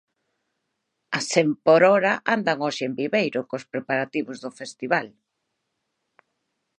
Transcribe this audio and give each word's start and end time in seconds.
A 1.17 1.19
cen 1.31 1.47
por 1.65 1.81
hora 1.91 2.13
andan 2.35 2.57
hoxe 2.65 2.83
en 2.89 2.93
Viveiro 2.99 3.41
cos 3.49 3.63
preparativos 3.73 4.37
do 4.43 4.51
festival. 4.59 5.07